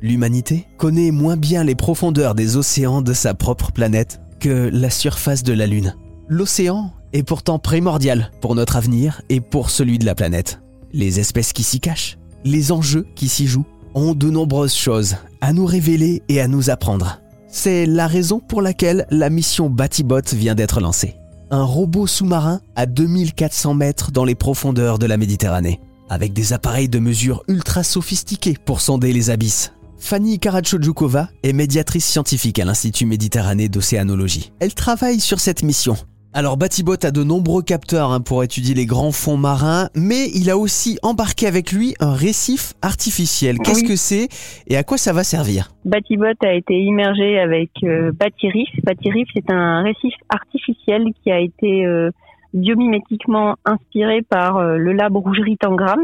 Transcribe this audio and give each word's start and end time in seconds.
L'humanité 0.00 0.66
connaît 0.76 1.10
moins 1.10 1.36
bien 1.36 1.64
les 1.64 1.74
profondeurs 1.74 2.36
des 2.36 2.56
océans 2.56 3.02
de 3.02 3.12
sa 3.12 3.34
propre 3.34 3.72
planète 3.72 4.20
que 4.38 4.70
la 4.72 4.90
surface 4.90 5.42
de 5.42 5.52
la 5.52 5.66
Lune. 5.66 5.96
L'océan 6.28 6.92
est 7.12 7.24
pourtant 7.24 7.58
primordial 7.58 8.30
pour 8.40 8.54
notre 8.54 8.76
avenir 8.76 9.22
et 9.28 9.40
pour 9.40 9.70
celui 9.70 9.98
de 9.98 10.06
la 10.06 10.14
planète. 10.14 10.60
Les 10.92 11.18
espèces 11.18 11.52
qui 11.52 11.64
s'y 11.64 11.80
cachent, 11.80 12.16
les 12.44 12.70
enjeux 12.70 13.06
qui 13.16 13.28
s'y 13.28 13.46
jouent, 13.46 13.66
ont 13.94 14.14
de 14.14 14.30
nombreuses 14.30 14.76
choses 14.76 15.16
à 15.40 15.52
nous 15.52 15.66
révéler 15.66 16.22
et 16.28 16.40
à 16.40 16.46
nous 16.46 16.70
apprendre. 16.70 17.20
C'est 17.48 17.86
la 17.86 18.06
raison 18.06 18.40
pour 18.40 18.62
laquelle 18.62 19.06
la 19.10 19.30
mission 19.30 19.68
Batibot 19.68 20.20
vient 20.32 20.54
d'être 20.54 20.80
lancée. 20.80 21.16
Un 21.50 21.64
robot 21.64 22.06
sous-marin 22.06 22.60
à 22.76 22.86
2400 22.86 23.74
mètres 23.74 24.12
dans 24.12 24.24
les 24.24 24.34
profondeurs 24.34 24.98
de 24.98 25.06
la 25.06 25.16
Méditerranée, 25.16 25.80
avec 26.08 26.34
des 26.34 26.52
appareils 26.52 26.88
de 26.88 26.98
mesure 26.98 27.42
ultra 27.48 27.82
sophistiqués 27.82 28.56
pour 28.64 28.80
sonder 28.80 29.12
les 29.12 29.30
abysses. 29.30 29.72
Fanny 29.98 30.38
Karatchodjoukova 30.38 31.28
est 31.42 31.52
médiatrice 31.52 32.06
scientifique 32.06 32.58
à 32.58 32.64
l'Institut 32.64 33.06
Méditerranée 33.06 33.68
d'Océanologie. 33.68 34.52
Elle 34.60 34.74
travaille 34.74 35.20
sur 35.20 35.40
cette 35.40 35.62
mission 35.62 35.96
alors 36.34 36.58
Batibot 36.58 37.02
a 37.04 37.10
de 37.10 37.24
nombreux 37.24 37.62
capteurs 37.62 38.12
hein, 38.12 38.20
pour 38.20 38.44
étudier 38.44 38.74
les 38.74 38.84
grands 38.84 39.12
fonds 39.12 39.38
marins, 39.38 39.88
mais 39.96 40.28
il 40.34 40.50
a 40.50 40.58
aussi 40.58 40.98
embarqué 41.02 41.46
avec 41.46 41.72
lui 41.72 41.94
un 42.00 42.12
récif 42.12 42.74
artificiel. 42.82 43.56
Qu'est-ce 43.58 43.82
que 43.82 43.96
c'est 43.96 44.28
et 44.68 44.76
à 44.76 44.84
quoi 44.84 44.98
ça 44.98 45.14
va 45.14 45.24
servir? 45.24 45.70
Batibot 45.86 46.26
a 46.42 46.52
été 46.52 46.78
immergé 46.78 47.38
avec 47.40 47.70
euh, 47.82 48.12
Batirif. 48.12 48.68
Batirif, 48.84 49.26
c'est 49.34 49.50
un 49.50 49.82
récif 49.82 50.12
artificiel 50.28 51.06
qui 51.24 51.32
a 51.32 51.40
été 51.40 51.86
euh, 51.86 52.10
biomimétiquement 52.52 53.56
inspiré 53.64 54.22
par 54.22 54.58
euh, 54.58 54.76
le 54.76 54.92
lab 54.92 55.16
Rougerie 55.16 55.56
Tangram 55.56 56.00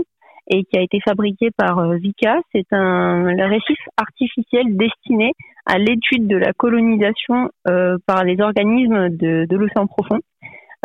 et 0.48 0.64
qui 0.64 0.78
a 0.78 0.82
été 0.82 1.00
fabriqué 1.06 1.50
par 1.56 1.78
euh, 1.78 1.96
Vika. 1.96 2.38
C'est 2.52 2.72
un 2.72 3.48
récif 3.48 3.78
artificiel 3.96 4.76
destiné 4.76 5.32
à 5.66 5.78
l'étude 5.78 6.26
de 6.26 6.36
la 6.36 6.52
colonisation 6.52 7.50
euh, 7.68 7.96
par 8.06 8.24
les 8.24 8.40
organismes 8.40 9.08
de, 9.10 9.56
l'océan 9.56 9.86
profond. 9.86 10.20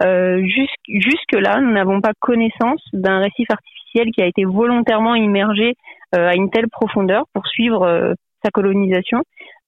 Euh, 0.04 0.42
jusque 0.88 1.34
là, 1.34 1.60
nous 1.60 1.72
n'avons 1.72 2.00
pas 2.00 2.14
connaissance 2.20 2.82
d'un 2.94 3.20
récif 3.20 3.48
artificiel 3.50 4.12
qui 4.12 4.22
a 4.22 4.28
été 4.28 4.46
volontairement 4.46 5.16
immergé 5.16 5.74
à 6.14 6.36
une 6.36 6.50
telle 6.50 6.70
profondeur 6.70 7.26
pour 7.34 7.46
suivre 7.48 8.16
sa 8.44 8.50
colonisation. 8.50 9.22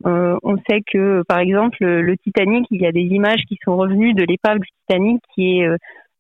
On 0.05 0.58
sait 0.67 0.81
que, 0.92 1.22
par 1.28 1.39
exemple, 1.39 1.78
le 1.83 2.17
Titanic, 2.17 2.66
il 2.72 2.81
y 2.81 2.88
a 2.88 2.92
des 2.92 3.02
images 3.02 3.44
qui 3.48 3.58
sont 3.64 3.76
revenues 3.76 4.14
de 4.14 4.23
l'épave 4.23 4.58
du 4.58 4.67
Titanic 4.80 5.22
qui 5.36 5.59
est, 5.59 5.67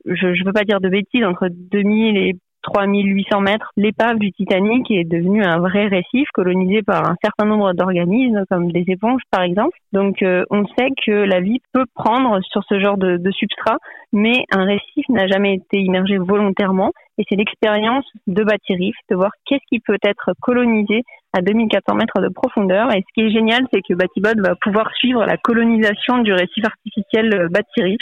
je 0.05 0.27
ne 0.27 0.45
veux 0.45 0.53
pas 0.53 0.63
dire 0.63 0.79
de 0.79 0.89
bêtises, 0.89 1.23
entre 1.23 1.47
2000 1.49 2.17
et 2.17 2.35
3800 2.63 3.41
mètres, 3.41 3.71
l'épave 3.77 4.17
du 4.17 4.31
Titanic 4.31 4.89
est 4.91 5.03
devenue 5.03 5.43
un 5.43 5.59
vrai 5.59 5.87
récif 5.87 6.27
colonisé 6.33 6.81
par 6.81 7.09
un 7.09 7.15
certain 7.23 7.45
nombre 7.45 7.73
d'organismes, 7.73 8.43
comme 8.49 8.71
des 8.71 8.85
éponges 8.87 9.21
par 9.31 9.41
exemple. 9.41 9.77
Donc 9.93 10.21
euh, 10.21 10.43
on 10.49 10.65
sait 10.77 10.89
que 11.05 11.11
la 11.11 11.39
vie 11.39 11.59
peut 11.73 11.85
prendre 11.95 12.39
sur 12.43 12.63
ce 12.67 12.79
genre 12.79 12.97
de, 12.97 13.17
de 13.17 13.31
substrat, 13.31 13.77
mais 14.13 14.45
un 14.51 14.65
récif 14.65 15.07
n'a 15.09 15.27
jamais 15.27 15.55
été 15.55 15.79
immergé 15.79 16.17
volontairement. 16.17 16.91
Et 17.17 17.23
c'est 17.29 17.35
l'expérience 17.35 18.05
de 18.27 18.43
Batirif 18.43 18.95
de 19.09 19.15
voir 19.15 19.31
qu'est-ce 19.45 19.65
qui 19.69 19.79
peut 19.79 19.97
être 20.03 20.31
colonisé 20.41 21.03
à 21.33 21.41
2400 21.41 21.95
mètres 21.95 22.21
de 22.21 22.29
profondeur. 22.29 22.91
Et 22.93 23.03
ce 23.07 23.13
qui 23.13 23.21
est 23.27 23.31
génial, 23.31 23.61
c'est 23.71 23.81
que 23.81 23.93
Batibot 23.93 24.41
va 24.41 24.55
pouvoir 24.55 24.89
suivre 24.95 25.25
la 25.25 25.37
colonisation 25.37 26.19
du 26.19 26.33
récif 26.33 26.65
artificiel 26.65 27.47
Batirif 27.51 28.01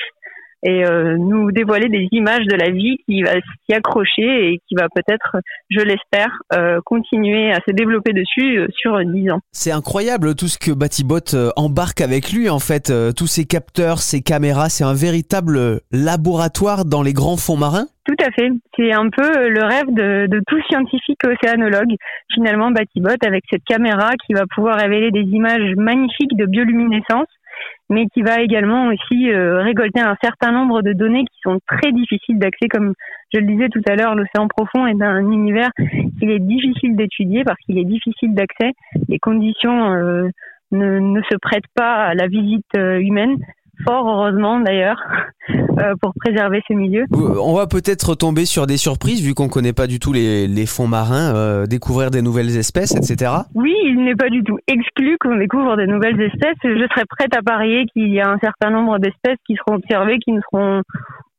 et 0.64 0.86
euh, 0.86 1.18
nous 1.18 1.52
dévoiler 1.52 1.90
des 1.90 2.08
images 2.12 2.46
de 2.46 2.56
la 2.56 2.70
vie 2.70 2.98
qui 3.06 3.24
va 3.24 3.34
s'y 3.34 3.74
accrocher 3.74 4.54
et 4.54 4.62
qui 4.68 4.76
va 4.76 4.88
peut-être, 4.94 5.38
je 5.70 5.80
l'espère, 5.80 6.32
euh, 6.54 6.80
continuer 6.86 7.52
à 7.52 7.60
se 7.68 7.72
développer 7.72 8.14
dessus 8.14 8.60
euh, 8.60 8.68
sur 8.76 9.00
dix 9.06 9.32
ans. 9.32 9.40
C'est 9.52 9.72
incroyable 9.72 10.36
tout 10.36 10.48
ce 10.48 10.58
que 10.58 10.72
Batibot 10.72 11.20
embarque 11.56 12.02
avec 12.02 12.32
lui 12.32 12.50
en 12.50 12.60
fait, 12.60 12.92
tous 13.16 13.28
ces 13.28 13.46
capteurs, 13.46 14.00
ces 14.00 14.22
caméras, 14.22 14.70
c'est 14.70 14.84
un 14.84 14.94
véritable 14.94 15.82
laboratoire 15.92 16.86
dans 16.86 17.04
les 17.04 17.14
grands 17.14 17.38
fonds 17.38 17.58
marins. 17.58 17.86
Tout 18.06 18.26
à 18.26 18.32
fait. 18.32 18.50
C'est 18.76 18.92
un 18.92 19.10
peu 19.10 19.50
le 19.50 19.64
rêve 19.64 19.94
de, 19.94 20.26
de 20.28 20.42
tout 20.48 20.60
scientifique 20.68 21.20
océanologue. 21.24 21.94
Finalement, 22.34 22.72
Batibot, 22.72 23.10
avec 23.24 23.44
cette 23.52 23.64
caméra 23.66 24.12
qui 24.26 24.34
va 24.34 24.46
pouvoir 24.56 24.78
révéler 24.80 25.12
des 25.12 25.22
images 25.22 25.76
magnifiques 25.78 26.36
de 26.36 26.46
bioluminescence 26.46 27.28
mais 27.90 28.06
qui 28.08 28.22
va 28.22 28.42
également 28.42 28.88
aussi 28.88 29.32
euh, 29.32 29.62
récolter 29.62 30.00
un 30.00 30.16
certain 30.24 30.52
nombre 30.52 30.82
de 30.82 30.94
données 30.94 31.26
qui 31.26 31.40
sont 31.44 31.60
très 31.68 31.92
difficiles 31.92 32.38
d'accès. 32.38 32.68
Comme 32.70 32.94
je 33.34 33.40
le 33.40 33.48
disais 33.48 33.70
tout 33.70 33.82
à 33.88 33.96
l'heure, 33.96 34.16
l'océan 34.16 34.48
profond 34.48 34.86
est 34.86 35.02
un 35.02 35.20
univers 35.32 35.72
qu'il 36.20 36.30
est 36.30 36.40
difficile 36.40 36.96
d'étudier 36.96 37.44
parce 37.44 37.60
qu'il 37.66 37.78
est 37.78 37.86
difficile 37.86 38.34
d'accès. 38.34 38.74
Les 39.08 39.20
conditions 39.20 39.94
euh, 39.94 40.30
ne, 40.72 41.00
ne, 41.00 41.22
se 41.24 41.36
prêtent 41.42 41.72
pas 41.76 42.06
à 42.06 42.14
la 42.14 42.28
visite 42.28 42.66
euh, 42.78 43.00
humaine 43.00 43.38
fort 43.86 44.08
heureusement 44.08 44.60
d'ailleurs, 44.60 45.02
pour 46.02 46.14
préserver 46.14 46.62
ce 46.68 46.74
milieu. 46.74 47.06
On 47.12 47.54
va 47.54 47.68
peut-être 47.68 48.16
tomber 48.16 48.46
sur 48.46 48.68
des 48.68 48.78
surprises 48.78 49.26
vu 49.26 49.34
qu'on 49.34 49.50
connaît 49.50 49.74
pas 49.74 49.88
du 49.88 50.00
tout 50.00 50.14
les, 50.14 50.48
les 50.48 50.66
fonds 50.66 50.88
marins, 50.88 51.36
euh, 51.36 51.66
découvrir 51.66 52.12
des 52.12 52.22
nouvelles 52.22 52.58
espèces, 52.58 52.96
etc. 52.96 53.32
Oui, 53.56 53.76
il 53.86 54.04
n'est 54.04 54.16
pas 54.16 54.30
du 54.30 54.44
tout 54.44 54.58
exclu 54.68 55.18
qu'on 55.20 55.38
découvre 55.38 55.76
des 55.78 55.88
nouvelles 55.88 56.20
espèces. 56.22 56.58
Je 56.64 56.88
serais 56.94 57.06
prête 57.10 57.36
à 57.36 57.42
parier 57.42 57.86
qu'il 57.94 58.10
y 58.10 58.20
a 58.20 58.30
un 58.30 58.40
certain 58.40 58.70
nombre 58.72 59.00
d'espèces 59.00 59.38
qui 59.46 59.56
seront 59.56 59.78
observées, 59.78 60.18
qui 60.20 60.32
ne 60.32 60.42
seront 60.52 60.82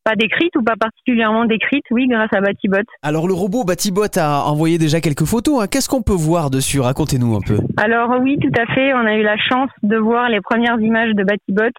pas 0.02 0.14
décrites 0.16 0.56
ou 0.56 0.62
pas 0.62 0.76
particulièrement 0.80 1.44
décrites, 1.44 1.84
oui, 1.90 2.06
grâce 2.08 2.32
à 2.32 2.40
Batibot. 2.40 2.78
Alors 3.02 3.28
le 3.28 3.34
robot 3.34 3.64
Batibot 3.64 4.16
a 4.16 4.44
envoyé 4.46 4.78
déjà 4.78 5.00
quelques 5.00 5.26
photos. 5.26 5.62
Hein. 5.62 5.66
Qu'est-ce 5.70 5.88
qu'on 5.88 6.02
peut 6.02 6.12
voir 6.12 6.50
dessus? 6.50 6.80
Racontez-nous 6.80 7.36
un 7.36 7.40
peu. 7.46 7.58
Alors 7.76 8.18
oui, 8.22 8.38
tout 8.40 8.52
à 8.58 8.66
fait. 8.74 8.94
On 8.94 9.06
a 9.06 9.16
eu 9.16 9.22
la 9.22 9.36
chance 9.36 9.70
de 9.82 9.96
voir 9.96 10.30
les 10.30 10.40
premières 10.40 10.80
images 10.80 11.14
de 11.14 11.24
Batibot 11.24 11.70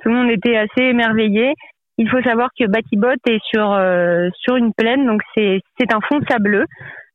tout 0.00 0.08
le 0.08 0.14
monde 0.14 0.30
était 0.30 0.56
assez 0.56 0.82
émerveillé. 0.82 1.54
Il 1.98 2.08
faut 2.08 2.22
savoir 2.22 2.50
que 2.58 2.66
Batibot 2.66 3.08
est 3.28 3.42
sur 3.44 3.72
euh, 3.72 4.28
sur 4.38 4.56
une 4.56 4.72
plaine, 4.72 5.04
donc 5.06 5.20
c'est 5.36 5.60
un 5.92 6.00
fond 6.08 6.20
sableux. 6.28 6.64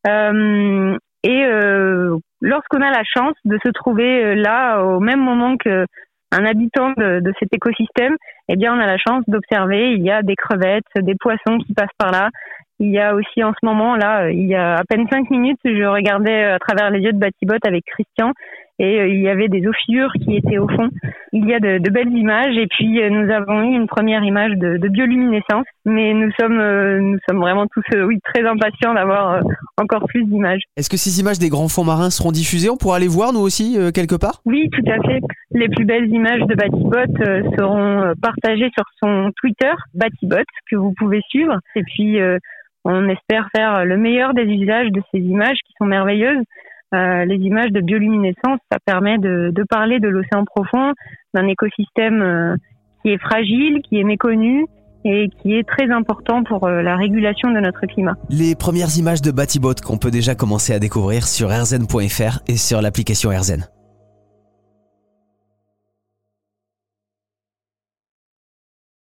Euh, 0.07 0.97
et 1.23 1.45
euh, 1.45 2.17
lorsqu'on 2.41 2.81
a 2.81 2.91
la 2.91 3.03
chance 3.05 3.35
de 3.45 3.57
se 3.63 3.69
trouver 3.69 4.35
là 4.35 4.83
au 4.83 4.99
même 4.99 5.21
moment 5.21 5.55
que 5.55 5.85
un 6.31 6.45
habitant 6.45 6.91
de 6.97 7.33
cet 7.39 7.53
écosystème, 7.53 8.17
eh 8.49 8.55
bien 8.55 8.75
on 8.75 8.79
a 8.79 8.85
la 8.85 8.97
chance 8.97 9.23
d'observer. 9.27 9.93
Il 9.93 10.03
y 10.03 10.11
a 10.11 10.21
des 10.21 10.35
crevettes, 10.35 10.83
des 10.95 11.15
poissons 11.19 11.57
qui 11.65 11.73
passent 11.73 11.97
par 11.97 12.11
là. 12.11 12.29
Il 12.79 12.89
y 12.89 12.99
a 12.99 13.15
aussi 13.15 13.43
en 13.43 13.51
ce 13.51 13.65
moment 13.65 13.95
là, 13.95 14.29
il 14.31 14.47
y 14.47 14.55
a 14.55 14.75
à 14.75 14.83
peine 14.83 15.07
cinq 15.11 15.29
minutes, 15.29 15.59
je 15.63 15.85
regardais 15.85 16.43
à 16.43 16.59
travers 16.59 16.89
les 16.89 16.99
yeux 16.99 17.13
de 17.13 17.19
Batibot 17.19 17.55
avec 17.65 17.85
Christian 17.85 18.33
et 18.79 18.99
euh, 18.99 19.07
il 19.07 19.21
y 19.21 19.29
avait 19.29 19.49
des 19.49 19.67
ophiures 19.67 20.11
qui 20.13 20.35
étaient 20.35 20.57
au 20.57 20.67
fond. 20.67 20.89
Il 21.31 21.47
y 21.47 21.53
a 21.53 21.59
de, 21.59 21.77
de 21.77 21.89
belles 21.89 22.11
images 22.11 22.57
et 22.57 22.67
puis 22.67 23.01
euh, 23.01 23.09
nous 23.09 23.31
avons 23.31 23.61
eu 23.61 23.75
une 23.75 23.87
première 23.87 24.23
image 24.23 24.51
de, 24.53 24.77
de 24.77 24.87
bioluminescence, 24.89 25.65
mais 25.85 26.13
nous 26.13 26.31
sommes 26.39 26.59
euh, 26.59 26.99
nous 26.99 27.17
sommes 27.27 27.39
vraiment 27.39 27.67
tous 27.67 27.83
oui 27.95 28.19
très 28.23 28.45
impatients 28.45 28.93
d'avoir 28.93 29.41
encore 29.79 30.05
plus 30.07 30.23
d'images. 30.25 30.61
Est-ce 30.75 30.89
que 30.89 30.97
ces 30.97 31.19
images 31.19 31.39
des 31.39 31.49
grands 31.49 31.67
fonds 31.67 31.83
marins 31.83 32.09
seront 32.09 32.31
diffusées? 32.31 32.69
On 32.69 32.77
pourra 32.77 32.99
les 32.99 33.07
voir 33.07 33.33
nous 33.33 33.41
aussi 33.41 33.77
quelque 33.93 34.15
part? 34.15 34.41
Oui, 34.45 34.69
tout 34.71 34.89
à 34.89 35.01
fait. 35.07 35.21
Les 35.51 35.69
plus 35.69 35.85
belles 35.85 36.09
images 36.09 36.41
de 36.41 36.55
Batibot 36.55 37.53
seront 37.57 38.13
partagées 38.21 38.32
sur 38.43 38.85
son 39.01 39.31
Twitter 39.37 39.71
Batibot 39.93 40.43
que 40.69 40.75
vous 40.75 40.93
pouvez 40.97 41.21
suivre 41.29 41.59
et 41.75 41.83
puis 41.83 42.17
on 42.85 43.09
espère 43.09 43.47
faire 43.55 43.85
le 43.85 43.97
meilleur 43.97 44.33
des 44.33 44.43
usages 44.43 44.91
de 44.91 45.01
ces 45.11 45.19
images 45.19 45.57
qui 45.65 45.73
sont 45.77 45.85
merveilleuses 45.85 46.43
euh, 46.93 47.25
les 47.25 47.37
images 47.37 47.71
de 47.71 47.81
bioluminescence, 47.81 48.59
ça 48.71 48.77
permet 48.85 49.17
de, 49.17 49.51
parler 49.69 49.99
de 49.99 50.07
l'océan 50.07 50.45
profond, 50.45 50.93
d'un 51.33 51.47
écosystème 51.47 52.21
euh, 52.21 52.55
qui 53.01 53.09
est 53.09 53.17
fragile, 53.17 53.81
qui 53.87 53.99
est 53.99 54.03
méconnu 54.03 54.65
et 55.05 55.29
qui 55.41 55.55
est 55.55 55.67
très 55.67 55.91
important 55.91 56.43
pour 56.43 56.65
euh, 56.65 56.81
la 56.81 56.95
régulation 56.95 57.51
de 57.51 57.59
notre 57.59 57.81
climat. 57.87 58.15
Les 58.29 58.55
premières 58.55 58.95
images 58.97 59.21
de 59.21 59.31
Batibot 59.31 59.73
qu'on 59.83 59.97
peut 59.97 60.11
déjà 60.11 60.35
commencer 60.35 60.73
à 60.73 60.79
découvrir 60.79 61.27
sur 61.27 61.49
rzn.fr 61.49 62.39
et 62.47 62.57
sur 62.57 62.81
l'application 62.81 63.31
RZN. 63.31 63.65